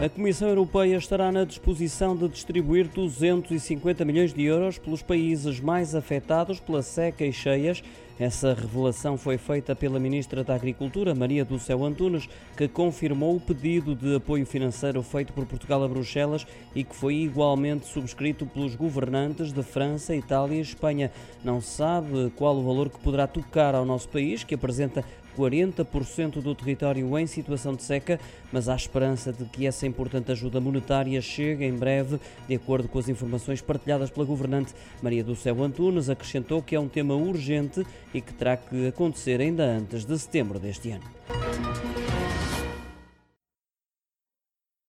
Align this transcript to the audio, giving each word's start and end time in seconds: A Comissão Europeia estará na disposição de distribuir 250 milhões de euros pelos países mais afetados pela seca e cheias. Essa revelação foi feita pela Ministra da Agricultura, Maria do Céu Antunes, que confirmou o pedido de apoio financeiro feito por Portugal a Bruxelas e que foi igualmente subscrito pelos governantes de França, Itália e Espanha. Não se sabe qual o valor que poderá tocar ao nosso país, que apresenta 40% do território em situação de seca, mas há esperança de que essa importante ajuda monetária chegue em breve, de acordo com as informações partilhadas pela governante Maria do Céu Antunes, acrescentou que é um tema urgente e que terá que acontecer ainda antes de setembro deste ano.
A 0.00 0.08
Comissão 0.08 0.48
Europeia 0.48 0.96
estará 0.96 1.32
na 1.32 1.42
disposição 1.42 2.16
de 2.16 2.28
distribuir 2.28 2.86
250 2.86 4.04
milhões 4.04 4.32
de 4.32 4.44
euros 4.44 4.78
pelos 4.78 5.02
países 5.02 5.58
mais 5.58 5.92
afetados 5.92 6.60
pela 6.60 6.82
seca 6.82 7.24
e 7.26 7.32
cheias. 7.32 7.82
Essa 8.18 8.52
revelação 8.52 9.16
foi 9.16 9.38
feita 9.38 9.76
pela 9.76 10.00
Ministra 10.00 10.42
da 10.42 10.52
Agricultura, 10.52 11.14
Maria 11.14 11.44
do 11.44 11.56
Céu 11.56 11.84
Antunes, 11.84 12.28
que 12.56 12.66
confirmou 12.66 13.36
o 13.36 13.40
pedido 13.40 13.94
de 13.94 14.16
apoio 14.16 14.44
financeiro 14.44 15.00
feito 15.04 15.32
por 15.32 15.46
Portugal 15.46 15.84
a 15.84 15.88
Bruxelas 15.88 16.44
e 16.74 16.82
que 16.82 16.96
foi 16.96 17.14
igualmente 17.14 17.86
subscrito 17.86 18.44
pelos 18.44 18.74
governantes 18.74 19.52
de 19.52 19.62
França, 19.62 20.16
Itália 20.16 20.56
e 20.56 20.60
Espanha. 20.60 21.12
Não 21.44 21.60
se 21.60 21.76
sabe 21.76 22.32
qual 22.34 22.56
o 22.56 22.64
valor 22.64 22.90
que 22.90 22.98
poderá 22.98 23.28
tocar 23.28 23.76
ao 23.76 23.84
nosso 23.84 24.08
país, 24.08 24.42
que 24.42 24.56
apresenta 24.56 25.04
40% 25.38 26.42
do 26.42 26.52
território 26.52 27.16
em 27.16 27.26
situação 27.26 27.74
de 27.74 27.84
seca, 27.84 28.18
mas 28.52 28.68
há 28.68 28.74
esperança 28.74 29.32
de 29.32 29.44
que 29.44 29.66
essa 29.66 29.86
importante 29.86 30.32
ajuda 30.32 30.60
monetária 30.60 31.20
chegue 31.22 31.64
em 31.64 31.72
breve, 31.72 32.18
de 32.48 32.56
acordo 32.56 32.88
com 32.88 32.98
as 32.98 33.08
informações 33.08 33.60
partilhadas 33.60 34.10
pela 34.10 34.26
governante 34.26 34.74
Maria 35.00 35.22
do 35.22 35.36
Céu 35.36 35.62
Antunes, 35.62 36.10
acrescentou 36.10 36.60
que 36.60 36.74
é 36.74 36.80
um 36.80 36.88
tema 36.88 37.14
urgente 37.14 37.86
e 38.12 38.20
que 38.20 38.32
terá 38.32 38.56
que 38.56 38.88
acontecer 38.88 39.40
ainda 39.40 39.64
antes 39.64 40.04
de 40.04 40.18
setembro 40.18 40.58
deste 40.58 40.90
ano. 40.90 42.07